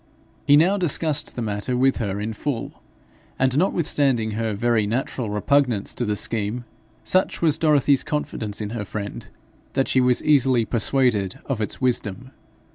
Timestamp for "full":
2.33-2.81